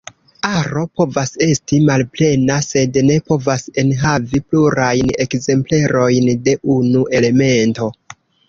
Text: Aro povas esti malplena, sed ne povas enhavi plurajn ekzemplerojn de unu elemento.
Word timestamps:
Aro 0.51 0.85
povas 0.99 1.33
esti 1.47 1.81
malplena, 1.89 2.55
sed 2.67 2.97
ne 3.11 3.19
povas 3.29 3.67
enhavi 3.83 4.43
plurajn 4.49 5.15
ekzemplerojn 5.27 6.33
de 6.49 6.61
unu 6.79 7.09
elemento. 7.21 7.93